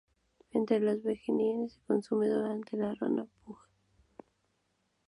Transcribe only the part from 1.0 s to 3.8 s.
bengalíes, se consume durante el Ranna-Puja.